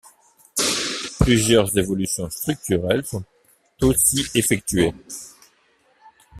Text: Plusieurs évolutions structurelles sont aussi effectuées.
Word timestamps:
Plusieurs 1.19 1.77
évolutions 1.77 2.27
structurelles 2.31 3.05
sont 3.05 3.23
aussi 3.81 4.25
effectuées. 4.33 4.95